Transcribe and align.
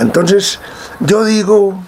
Entonces, 0.00 0.58
yo 1.00 1.24
digo, 1.24 1.78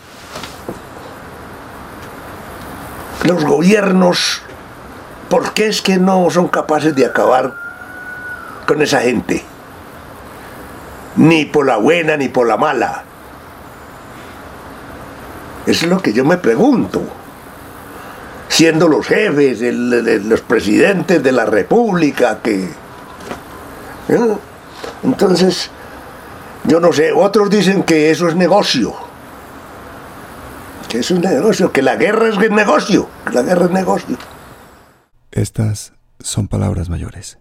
los 3.25 3.43
gobiernos, 3.43 4.43
¿por 5.31 5.55
qué 5.55 5.69
es 5.69 5.81
que 5.81 5.97
no 5.97 6.29
son 6.29 6.49
capaces 6.49 6.95
de 6.95 7.07
acabar 7.07 7.55
con 8.67 8.83
esa 8.83 9.01
gente? 9.01 9.43
Ni 11.17 11.47
por 11.47 11.65
la 11.67 11.79
buena 11.79 12.19
ni 12.19 12.29
por 12.29 12.47
la 12.47 12.59
mala. 12.59 13.05
Eso 15.65 15.87
es 15.87 15.91
lo 15.91 16.03
que 16.03 16.13
yo 16.13 16.27
me 16.27 16.37
pregunto. 16.37 17.01
Siendo 18.49 18.89
los 18.89 19.07
jefes, 19.07 19.61
los 19.63 20.43
presidentes 20.43 21.23
de 21.23 21.33
la 21.33 21.47
República, 21.47 22.41
que... 22.43 22.65
¿eh? 24.09 24.37
Entonces, 25.03 25.71
yo 26.65 26.81
no 26.81 26.93
sé, 26.93 27.13
otros 27.13 27.51
dicen 27.51 27.83
que 27.83 28.11
eso 28.11 28.29
es 28.29 28.35
negocio. 28.35 28.95
Que 30.89 30.99
es 30.99 31.11
un 31.11 31.21
negocio, 31.21 31.73
que 31.73 31.83
la 31.83 31.97
guerra 31.97 32.29
es 32.29 32.39
negocio, 32.51 33.09
que 33.25 33.33
la 33.33 33.43
guerra 33.43 33.67
es 33.67 33.71
negocio. 33.71 34.17
Estas 35.31 35.93
son 36.21 36.49
palabras 36.49 36.89
mayores. 36.89 37.39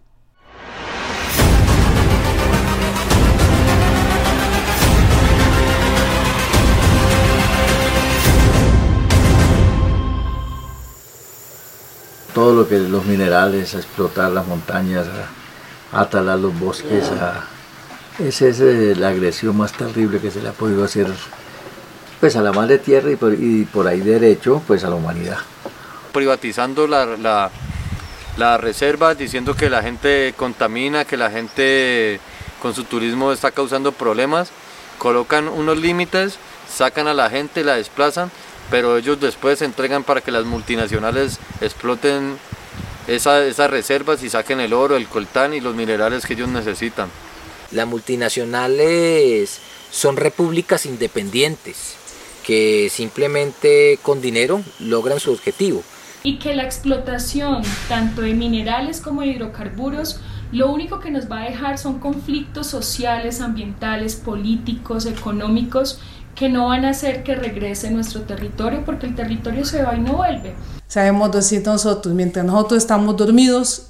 todo 12.34 12.54
lo 12.54 12.68
que 12.68 12.78
los 12.78 13.04
minerales, 13.04 13.74
a 13.74 13.78
explotar 13.78 14.30
las 14.30 14.46
montañas, 14.46 15.06
a, 15.92 16.08
talar 16.08 16.38
los 16.38 16.58
bosques, 16.58 17.10
esa 18.18 18.46
es 18.46 18.60
eh, 18.60 18.94
la 18.96 19.08
agresión 19.08 19.56
más 19.56 19.72
terrible 19.72 20.20
que 20.20 20.30
se 20.30 20.42
le 20.42 20.48
ha 20.48 20.52
podido 20.52 20.84
hacer 20.84 21.06
pues 22.20 22.36
a 22.36 22.42
la 22.42 22.52
madre 22.52 22.78
tierra 22.78 23.10
y 23.10 23.16
por, 23.64 23.86
ahí 23.86 24.00
derecho 24.00 24.62
pues 24.66 24.84
a 24.84 24.88
la 24.88 24.94
humanidad. 24.94 25.38
Privatizando 26.12 26.86
la, 26.86 27.50
la, 28.36 28.58
reserva, 28.58 29.14
diciendo 29.14 29.56
que 29.56 29.68
la 29.68 29.82
gente 29.82 30.34
contamina, 30.36 31.04
que 31.04 31.16
la 31.16 31.30
gente 31.30 32.20
con 32.60 32.74
su 32.74 32.84
turismo 32.84 33.32
está 33.32 33.50
causando 33.50 33.90
problemas, 33.92 34.50
colocan 34.98 35.48
unos 35.48 35.78
límites, 35.78 36.38
sacan 36.72 37.08
a 37.08 37.14
la 37.14 37.28
gente, 37.28 37.64
la 37.64 37.74
desplazan 37.74 38.30
pero 38.72 38.96
ellos 38.96 39.20
después 39.20 39.58
se 39.58 39.66
entregan 39.66 40.02
para 40.02 40.22
que 40.22 40.30
las 40.30 40.46
multinacionales 40.46 41.38
exploten 41.60 42.38
esas 43.06 43.70
reservas 43.70 44.22
y 44.22 44.30
saquen 44.30 44.60
el 44.60 44.72
oro, 44.72 44.96
el 44.96 45.08
coltán 45.08 45.52
y 45.52 45.60
los 45.60 45.74
minerales 45.74 46.24
que 46.24 46.32
ellos 46.32 46.48
necesitan. 46.48 47.10
Las 47.72 47.86
multinacionales 47.86 49.58
son 49.90 50.16
repúblicas 50.16 50.86
independientes 50.86 51.94
que 52.44 52.88
simplemente 52.90 53.98
con 54.02 54.20
dinero 54.20 54.62
logran 54.80 55.20
su 55.20 55.32
objetivo. 55.32 55.82
Y 56.24 56.38
que 56.38 56.54
la 56.54 56.64
explotación 56.64 57.62
tanto 57.88 58.22
de 58.22 58.34
minerales 58.34 59.00
como 59.00 59.22
de 59.22 59.28
hidrocarburos 59.28 60.20
lo 60.52 60.70
único 60.70 61.00
que 61.00 61.10
nos 61.10 61.30
va 61.30 61.42
a 61.42 61.44
dejar 61.44 61.78
son 61.78 61.98
conflictos 61.98 62.66
sociales, 62.66 63.40
ambientales, 63.40 64.16
políticos, 64.16 65.06
económicos 65.06 65.98
que 66.34 66.50
no 66.50 66.68
van 66.68 66.84
a 66.84 66.90
hacer 66.90 67.22
que 67.22 67.34
regrese 67.34 67.90
nuestro 67.90 68.22
territorio 68.22 68.84
porque 68.84 69.06
el 69.06 69.14
territorio 69.14 69.64
se 69.64 69.82
va 69.82 69.96
y 69.96 70.00
no 70.00 70.14
vuelve. 70.14 70.54
Sabemos 70.86 71.32
decir 71.32 71.62
nosotros, 71.64 72.14
mientras 72.14 72.44
nosotros 72.44 72.78
estamos 72.78 73.16
dormidos, 73.16 73.88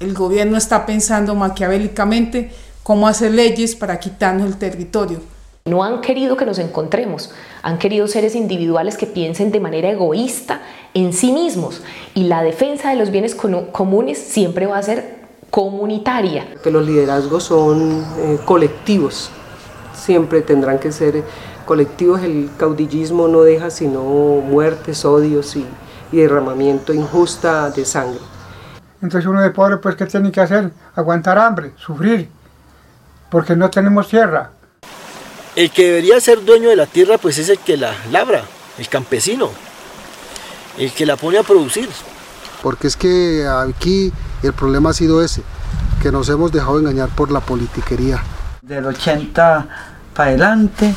el 0.00 0.14
gobierno 0.14 0.56
está 0.56 0.84
pensando 0.84 1.34
maquiavélicamente 1.36 2.50
cómo 2.82 3.08
hacer 3.08 3.32
leyes 3.32 3.74
para 3.74 3.98
quitarnos 4.00 4.46
el 4.46 4.56
territorio. 4.56 5.20
No 5.66 5.84
han 5.84 6.00
querido 6.00 6.36
que 6.36 6.46
nos 6.46 6.58
encontremos, 6.58 7.32
han 7.62 7.78
querido 7.78 8.08
seres 8.08 8.34
individuales 8.34 8.96
que 8.96 9.06
piensen 9.06 9.52
de 9.52 9.60
manera 9.60 9.90
egoísta 9.90 10.62
en 10.94 11.12
sí 11.12 11.32
mismos 11.32 11.82
y 12.14 12.24
la 12.24 12.42
defensa 12.42 12.90
de 12.90 12.96
los 12.96 13.10
bienes 13.10 13.34
comunes 13.34 14.18
siempre 14.18 14.66
va 14.66 14.78
a 14.78 14.82
ser 14.82 15.20
comunitaria. 15.50 16.46
Que 16.62 16.70
los 16.70 16.86
liderazgos 16.86 17.44
son 17.44 18.04
eh, 18.18 18.38
colectivos, 18.44 19.30
siempre 19.94 20.40
tendrán 20.40 20.78
que 20.78 20.92
ser 20.92 21.22
colectivos 21.70 22.20
el 22.22 22.50
caudillismo 22.56 23.28
no 23.28 23.42
deja 23.42 23.70
sino 23.70 24.02
muertes, 24.02 25.04
odios 25.04 25.54
y, 25.54 25.64
derramamiento 26.10 26.92
injusta 26.92 27.70
de 27.70 27.84
sangre. 27.84 28.18
Entonces 29.00 29.28
uno 29.28 29.40
de 29.40 29.50
pobre, 29.50 29.76
pues, 29.76 29.94
¿qué 29.94 30.06
tiene 30.06 30.32
que 30.32 30.40
hacer? 30.40 30.72
Aguantar 30.96 31.38
hambre, 31.38 31.70
sufrir, 31.76 32.28
porque 33.30 33.56
no 33.56 33.70
tenemos 33.70 34.08
tierra. 34.08 34.50
El 35.56 35.70
que 35.70 35.86
debería 35.86 36.20
ser 36.20 36.44
dueño 36.44 36.68
de 36.68 36.76
la 36.76 36.86
tierra, 36.86 37.18
pues 37.18 37.38
es 37.38 37.48
el 37.48 37.58
que 37.58 37.76
la 37.76 37.92
labra, 38.10 38.42
el 38.78 38.88
campesino, 38.88 39.50
el 40.78 40.92
que 40.92 41.06
la 41.06 41.16
pone 41.16 41.38
a 41.38 41.42
producir. 41.42 41.88
Porque 42.62 42.86
es 42.86 42.96
que 42.96 43.46
aquí 43.48 44.12
el 44.42 44.52
problema 44.52 44.90
ha 44.90 44.94
sido 44.94 45.22
ese, 45.22 45.42
que 46.02 46.12
nos 46.12 46.28
hemos 46.28 46.52
dejado 46.52 46.78
engañar 46.78 47.08
por 47.08 47.30
la 47.30 47.40
politiquería. 47.40 48.22
Del 48.62 48.86
80 48.86 49.66
para 50.14 50.28
adelante, 50.30 50.94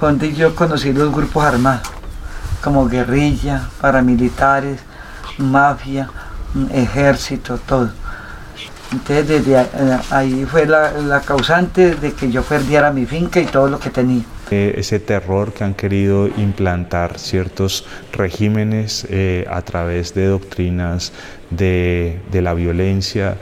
donde 0.00 0.34
yo 0.34 0.54
conocí 0.54 0.92
los 0.92 1.12
grupos 1.12 1.44
armados, 1.44 1.88
como 2.62 2.88
guerrilla, 2.88 3.68
paramilitares, 3.80 4.80
mafia, 5.38 6.10
ejército, 6.70 7.58
todo. 7.58 7.90
Entonces 8.92 9.28
desde 9.28 9.60
eh, 9.60 9.98
ahí 10.10 10.44
fue 10.44 10.66
la, 10.66 11.20
causante 11.24 11.94
de 11.96 12.12
que 12.12 12.30
yo 12.30 12.42
perdiera 12.42 12.92
mi 12.92 13.04
finca 13.06 13.40
y 13.40 13.46
todo 13.46 13.68
lo 13.68 13.78
que 13.78 13.90
tenía. 13.90 14.22
Eh, 14.50 14.74
ese 14.76 15.00
terror 15.00 15.52
que 15.52 15.64
han 15.64 15.74
querido 15.74 16.28
implantar 16.28 17.18
ciertos 17.18 17.84
regímenes 18.12 19.06
eh, 19.10 19.44
a 19.50 19.62
través 19.62 20.14
de 20.14 20.26
doctrinas 20.26 21.12
de, 21.50 22.20
la 22.32 22.54
violencia 22.54 23.36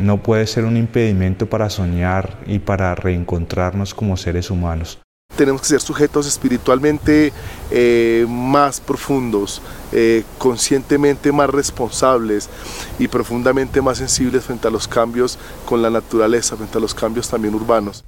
no 0.00 0.16
puede 0.16 0.48
ser 0.48 0.64
un 0.64 0.76
impedimento 0.76 1.46
para 1.46 1.70
soñar 1.70 2.38
y 2.46 2.58
para 2.58 2.94
reencontrarnos 2.96 3.94
como 3.94 4.16
seres 4.16 4.50
humanos 4.50 4.98
tenemos 5.36 5.62
que 5.62 5.68
ser 5.68 5.80
sujetos 5.80 6.26
espiritualmente 6.26 7.32
eh, 7.70 8.26
más 8.28 8.80
profundos, 8.80 9.62
eh, 9.92 10.24
conscientemente 10.38 11.32
más 11.32 11.50
responsables 11.50 12.48
y 12.98 13.08
profundamente 13.08 13.80
más 13.80 13.98
sensibles 13.98 14.44
frente 14.44 14.68
a 14.68 14.70
los 14.70 14.88
cambios 14.88 15.38
con 15.64 15.82
la 15.82 15.90
naturaleza, 15.90 16.56
frente 16.56 16.78
a 16.78 16.80
los 16.80 16.94
cambios 16.94 17.28
también 17.28 17.54
urbanos. 17.54 18.04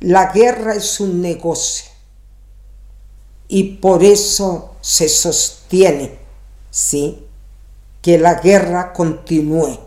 La 0.00 0.32
guerra 0.32 0.74
es 0.74 1.00
un 1.00 1.20
negocio 1.20 1.90
y 3.48 3.74
por 3.76 4.02
eso 4.02 4.74
se 4.80 5.08
sostiene, 5.08 6.18
¿sí? 6.70 7.24
Que 8.00 8.18
la 8.18 8.34
guerra 8.34 8.92
continúe. 8.92 9.78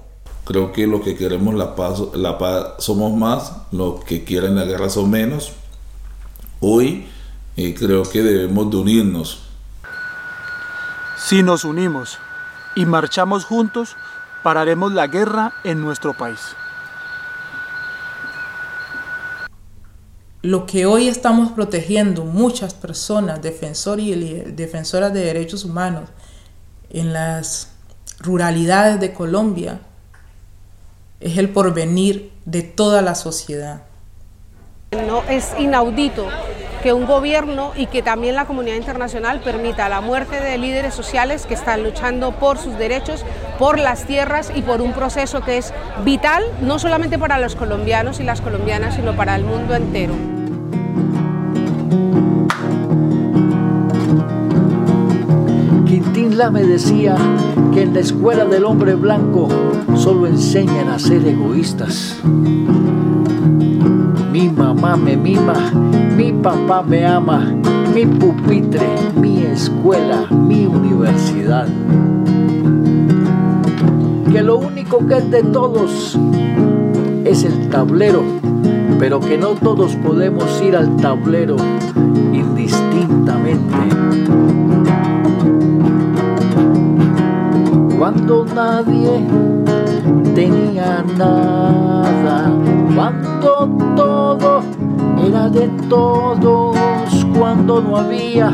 Creo 0.46 0.72
que 0.72 0.86
lo 0.86 1.02
que 1.02 1.16
queremos 1.16 1.56
la 1.56 1.76
paz, 1.76 2.02
la 2.14 2.38
paz 2.38 2.76
somos 2.80 3.14
más, 3.14 3.54
los 3.72 4.04
que 4.04 4.24
quieren 4.24 4.56
la 4.56 4.66
guerra 4.66 4.90
son 4.90 5.10
menos 5.10 5.54
Hoy 6.66 7.06
eh, 7.58 7.76
creo 7.78 8.04
que 8.04 8.24
debemos 8.24 8.72
de 8.72 8.78
unirnos. 8.78 9.40
Si 11.18 11.44
nos 11.44 11.66
unimos 11.66 12.20
y 12.74 12.86
marchamos 12.86 13.44
juntos, 13.44 13.98
pararemos 14.44 14.94
la 14.94 15.08
guerra 15.08 15.56
en 15.66 15.82
nuestro 15.82 16.14
país. 16.14 16.40
Lo 20.42 20.66
que 20.66 20.86
hoy 20.86 21.10
estamos 21.10 21.52
protegiendo 21.52 22.24
muchas 22.24 22.74
personas, 22.74 23.42
defensores 23.42 24.06
y 24.06 24.14
defensoras 24.54 25.14
de 25.14 25.20
derechos 25.20 25.66
humanos 25.66 26.08
en 26.90 27.12
las 27.12 27.74
ruralidades 28.20 29.02
de 29.02 29.12
Colombia, 29.12 29.82
es 31.20 31.38
el 31.38 31.50
porvenir 31.50 32.32
de 32.46 32.62
toda 32.62 33.02
la 33.02 33.16
sociedad. 33.16 33.84
No 34.96 35.24
es 35.30 35.54
inaudito 35.58 36.28
que 36.84 36.92
un 36.92 37.06
gobierno 37.06 37.72
y 37.78 37.88
que 37.88 38.02
también 38.02 38.36
la 38.36 38.46
comunidad 38.46 38.76
internacional 38.76 39.40
permita 39.40 39.88
la 39.88 40.02
muerte 40.02 40.42
de 40.42 40.58
líderes 40.58 40.94
sociales 40.94 41.46
que 41.46 41.54
están 41.54 41.82
luchando 41.82 42.34
por 42.34 42.58
sus 42.58 42.78
derechos, 42.78 43.24
por 43.58 43.80
las 43.80 44.06
tierras 44.06 44.52
y 44.54 44.62
por 44.62 44.82
un 44.82 44.92
proceso 44.92 45.42
que 45.42 45.58
es 45.58 45.74
vital 46.04 46.44
no 46.62 46.80
solamente 46.80 47.18
para 47.18 47.40
los 47.40 47.56
colombianos 47.56 48.20
y 48.20 48.24
las 48.24 48.42
colombianas, 48.42 48.96
sino 48.96 49.16
para 49.16 49.36
el 49.38 49.46
mundo 49.46 49.76
entero. 49.76 50.14
Quintín 55.86 56.38
me 56.52 56.64
decía 56.64 57.16
que 57.74 57.84
en 57.84 57.94
la 57.94 58.02
escuela 58.02 58.44
del 58.44 58.66
hombre 58.66 58.96
blanco 58.96 59.48
solo 59.96 60.28
enseñan 60.28 60.90
a 60.90 61.00
ser 61.00 61.26
egoístas. 61.26 62.18
Mamá 64.84 64.98
me 64.98 65.16
mima, 65.16 65.72
mi 66.18 66.34
papá 66.34 66.84
me 66.84 67.06
ama, 67.06 67.56
mi 67.96 68.06
pupitre, 68.06 68.86
mi 69.16 69.42
escuela, 69.44 70.26
mi 70.30 70.66
universidad. 70.66 71.70
Que 74.30 74.42
lo 74.44 74.58
único 74.58 75.08
que 75.08 75.20
es 75.20 75.32
de 75.32 75.42
todos 75.42 76.20
es 77.24 77.46
el 77.46 77.70
tablero, 77.70 78.24
pero 79.00 79.22
que 79.22 79.38
no 79.38 79.52
todos 79.52 79.96
podemos 79.96 80.62
ir 80.62 80.76
al 80.76 80.98
tablero 80.98 81.56
indistintamente. 82.34 83.78
Cuando 87.98 88.46
nadie 88.54 89.26
tenía 90.36 91.06
nada, 91.18 92.52
cuando 92.94 93.94
todo 93.96 94.73
era 95.28 95.50
de 95.50 95.68
todos, 95.90 96.76
cuando 97.38 97.82
no 97.82 97.98
había 97.98 98.52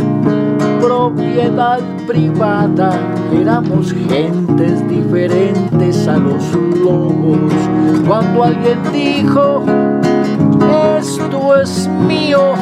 propiedad 0.82 1.80
privada, 2.08 2.92
éramos 3.34 3.94
gentes 3.94 4.88
diferentes 4.88 6.08
a 6.08 6.18
los 6.18 6.44
lobos. 6.84 7.54
Cuando 8.08 8.44
alguien 8.44 8.80
dijo, 8.92 9.64
esto 10.98 11.56
es 11.60 11.90
mío, 12.08 12.54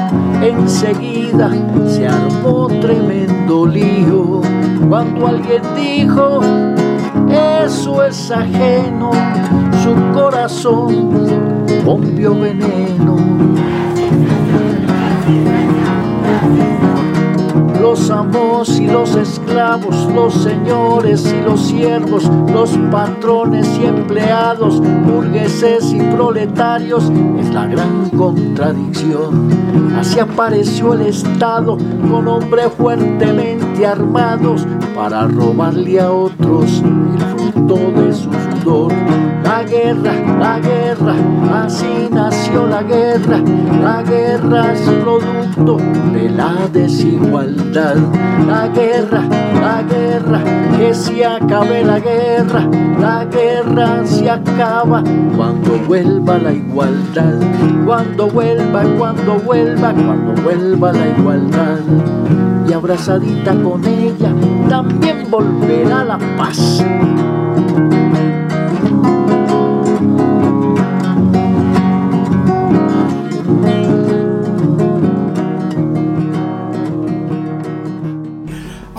enseguida 0.42 1.52
se 1.88 2.08
armó 2.08 2.68
tremendo 2.80 3.66
lío. 3.66 4.42
Cuando 4.88 5.28
alguien 5.28 5.62
dijo, 5.76 6.40
eso 7.30 8.04
es 8.04 8.32
ajeno, 8.32 9.12
su 9.84 9.94
corazón 10.14 11.10
bombió 11.86 12.36
veneno. 12.36 13.16
Thank 15.28 16.82
you. 16.82 16.87
Los 17.88 18.12
amos 18.12 18.82
y 18.82 18.86
los 18.86 19.16
esclavos, 19.16 20.12
los 20.14 20.34
señores 20.34 21.34
y 21.34 21.42
los 21.42 21.68
siervos, 21.68 22.30
los 22.52 22.72
patrones 22.92 23.66
y 23.82 23.86
empleados, 23.86 24.82
burgueses 25.06 25.94
y 25.94 26.02
proletarios, 26.02 27.10
es 27.40 27.54
la 27.54 27.66
gran 27.66 28.10
contradicción. 28.10 29.48
Así 29.98 30.20
apareció 30.20 30.96
el 30.96 31.04
Estado 31.04 31.78
con 32.12 32.28
hombres 32.28 32.68
fuertemente 32.78 33.88
armados 33.88 34.68
para 34.94 35.26
robarle 35.26 36.02
a 36.02 36.12
otros 36.12 36.84
el 36.84 37.52
fruto 37.54 37.76
de 38.02 38.14
su 38.14 38.30
sudor. 38.62 38.92
La 39.48 39.64
guerra, 39.64 40.12
la 40.40 40.60
guerra, 40.60 41.16
así 41.64 42.10
nació 42.12 42.68
la 42.68 42.84
guerra. 42.84 43.42
La 43.82 44.04
guerra 44.04 44.74
es 44.74 44.82
producto 44.82 45.78
de 46.12 46.30
la 46.30 46.68
desigualdad. 46.74 47.77
La 47.78 48.68
guerra, 48.70 49.22
la 49.54 49.84
guerra, 49.84 50.42
que 50.80 50.96
se 50.96 51.24
acabe 51.24 51.84
la 51.84 52.00
guerra. 52.00 52.68
La 53.00 53.24
guerra 53.26 54.04
se 54.04 54.28
acaba 54.28 55.04
cuando 55.36 55.78
vuelva 55.88 56.40
la 56.40 56.54
igualdad. 56.54 57.36
Cuando 57.86 58.30
vuelva, 58.32 58.82
cuando 58.98 59.36
vuelva, 59.36 59.94
cuando 59.94 60.42
vuelva 60.42 60.92
la 60.92 61.08
igualdad. 61.20 61.78
Y 62.68 62.74
abrazadita 62.74 63.54
con 63.54 63.86
ella 63.86 64.34
también 64.68 65.30
volverá 65.30 66.04
la 66.04 66.18
paz. 66.36 66.84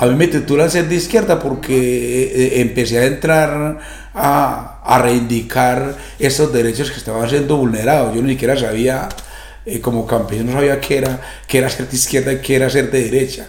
A 0.01 0.07
mí 0.07 0.15
me 0.15 0.29
titulan 0.29 0.71
ser 0.71 0.89
de 0.89 0.95
izquierda 0.95 1.41
porque 1.41 1.75
eh, 1.75 2.61
empecé 2.61 3.01
a 3.01 3.07
entrar 3.07 3.81
a, 4.15 4.81
a 4.85 4.99
reivindicar 5.03 5.97
esos 6.21 6.53
derechos 6.53 6.93
que 6.93 6.99
estaban 6.99 7.29
siendo 7.29 7.57
vulnerados. 7.57 8.15
Yo 8.15 8.23
ni 8.23 8.35
siquiera 8.35 8.57
sabía, 8.57 9.09
eh, 9.67 9.81
como 9.81 10.07
campesino, 10.07 10.53
no 10.53 10.59
sabía 10.59 10.81
qué 10.81 10.99
era, 10.99 11.21
qué 11.49 11.59
era 11.59 11.69
ser 11.69 11.89
de 11.89 11.97
izquierda 11.97 12.33
y 12.33 12.39
qué 12.39 12.55
era 12.55 12.71
ser 12.71 12.93
de 12.93 13.11
derecha. 13.11 13.49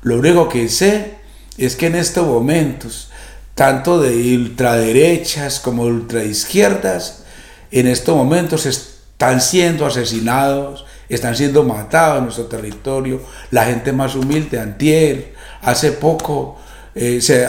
Lo 0.00 0.16
único 0.16 0.48
que 0.48 0.70
sé 0.70 1.16
es 1.58 1.76
que 1.76 1.88
en 1.88 1.96
estos 1.96 2.26
momentos, 2.26 3.10
tanto 3.54 4.00
de 4.00 4.36
ultraderechas 4.36 5.60
como 5.60 5.84
de 5.84 5.92
ultraizquierdas, 5.92 7.24
en 7.70 7.88
estos 7.88 8.16
momentos 8.16 8.64
están 8.64 9.42
siendo 9.42 9.84
asesinados, 9.84 10.86
están 11.10 11.36
siendo 11.36 11.62
matados 11.62 12.18
en 12.18 12.24
nuestro 12.24 12.46
territorio, 12.46 13.20
la 13.50 13.66
gente 13.66 13.92
más 13.92 14.14
humilde, 14.14 14.58
antier, 14.58 15.33
hace 15.64 15.92
poco 15.92 16.56
eh, 16.94 17.20
se, 17.20 17.46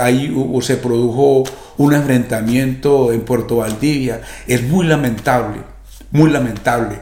se 0.61 0.77
produjo 0.77 1.43
un 1.77 1.93
enfrentamiento 1.93 3.11
en 3.11 3.21
Puerto 3.21 3.57
Valdivia, 3.57 4.21
es 4.47 4.63
muy 4.63 4.85
lamentable, 4.87 5.61
muy 6.11 6.31
lamentable. 6.31 7.01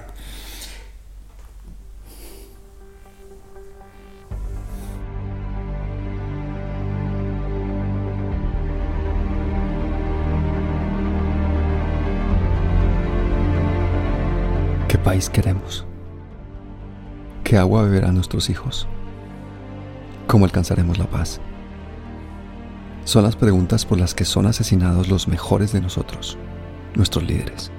¿Qué 14.89 14.98
país 14.98 15.30
queremos? 15.30 15.86
¿Qué 17.44 17.57
agua 17.57 17.83
beberán 17.83 18.16
nuestros 18.16 18.50
hijos? 18.50 18.88
¿Cómo 20.27 20.45
alcanzaremos 20.45 20.97
la 20.97 21.05
paz? 21.05 21.39
Son 23.03 23.23
las 23.23 23.35
preguntas 23.35 23.85
por 23.85 23.99
las 23.99 24.13
que 24.13 24.25
son 24.25 24.45
asesinados 24.45 25.09
los 25.09 25.27
mejores 25.27 25.73
de 25.73 25.81
nosotros, 25.81 26.37
nuestros 26.95 27.23
líderes. 27.25 27.71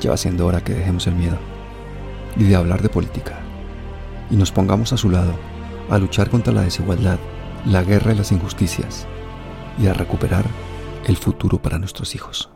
Lleva 0.00 0.16
siendo 0.16 0.46
hora 0.46 0.62
que 0.62 0.74
dejemos 0.74 1.06
el 1.06 1.14
miedo 1.14 1.38
y 2.36 2.44
de 2.44 2.56
hablar 2.56 2.82
de 2.82 2.88
política 2.88 3.38
y 4.30 4.36
nos 4.36 4.50
pongamos 4.50 4.92
a 4.92 4.96
su 4.96 5.10
lado 5.10 5.34
a 5.90 5.98
luchar 5.98 6.28
contra 6.28 6.52
la 6.52 6.62
desigualdad, 6.62 7.18
la 7.64 7.84
guerra 7.84 8.12
y 8.12 8.16
las 8.16 8.32
injusticias 8.32 9.06
y 9.78 9.86
a 9.86 9.94
recuperar 9.94 10.44
el 11.06 11.16
futuro 11.16 11.60
para 11.60 11.78
nuestros 11.78 12.14
hijos. 12.14 12.50